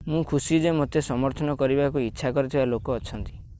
[0.11, 3.39] ମୁଁ ଖୁସି ଯେ ମୋତେ ସମର୍ଥନ କରିବାକୁ ଇଚ୍ଛା କରୁଥିବା ଲୋକ ଅଛନ୍ତି